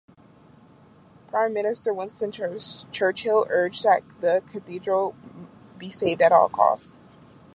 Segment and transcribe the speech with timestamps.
[1.29, 5.15] Prime Minister Winston Churchill urged that the Cathedral
[5.77, 6.97] be saved at all costs.